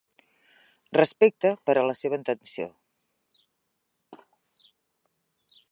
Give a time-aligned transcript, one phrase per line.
[0.97, 2.67] Respecte per la seva atenció.